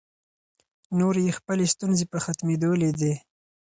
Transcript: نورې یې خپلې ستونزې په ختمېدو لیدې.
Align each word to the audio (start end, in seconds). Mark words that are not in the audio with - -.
نورې 0.99 1.21
یې 1.27 1.37
خپلې 1.39 1.65
ستونزې 1.73 2.05
په 2.11 2.17
ختمېدو 2.25 2.69
لیدې. 2.81 3.13